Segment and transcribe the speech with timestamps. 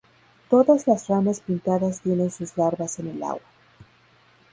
[0.49, 3.43] Todas las ranas pintadas tienen sus larvas en el agua.